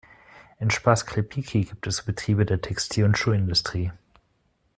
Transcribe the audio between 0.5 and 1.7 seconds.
In Spas-Klepiki